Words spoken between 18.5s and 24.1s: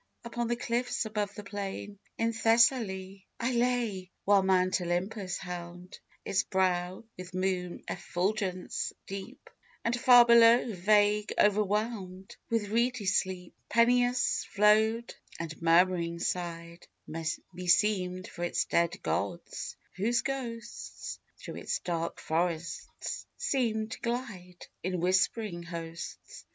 dead gods, whose ghosts Through its dark forests seemed to